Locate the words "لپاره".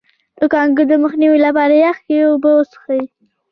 1.45-1.75